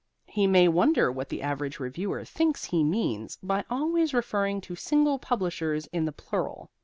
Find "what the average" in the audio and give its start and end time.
1.11-1.79